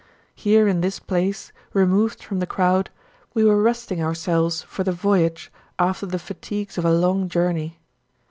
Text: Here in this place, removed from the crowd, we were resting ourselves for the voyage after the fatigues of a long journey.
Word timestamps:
Here 0.33 0.67
in 0.67 0.81
this 0.81 0.97
place, 0.99 1.51
removed 1.73 2.23
from 2.23 2.39
the 2.39 2.47
crowd, 2.47 2.89
we 3.35 3.43
were 3.43 3.61
resting 3.61 4.01
ourselves 4.01 4.63
for 4.63 4.83
the 4.83 4.91
voyage 4.91 5.51
after 5.77 6.07
the 6.07 6.17
fatigues 6.17 6.79
of 6.79 6.85
a 6.85 6.91
long 6.91 7.29
journey. 7.29 7.77